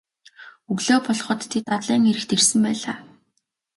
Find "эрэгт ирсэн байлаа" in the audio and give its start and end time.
2.11-2.95